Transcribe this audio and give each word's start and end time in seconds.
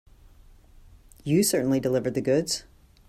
You 1.23 1.43
certainly 1.43 1.79
delivered 1.79 2.15
the 2.15 2.21
goods. 2.21 2.63